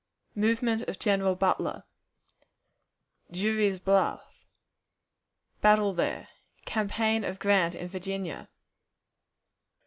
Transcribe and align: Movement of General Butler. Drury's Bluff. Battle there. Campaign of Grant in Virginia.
Movement 0.33 0.81
of 0.89 0.97
General 0.97 1.35
Butler. 1.35 1.83
Drury's 3.31 3.77
Bluff. 3.77 4.25
Battle 5.61 5.93
there. 5.93 6.29
Campaign 6.65 7.23
of 7.23 7.37
Grant 7.37 7.75
in 7.75 7.87
Virginia. 7.87 8.49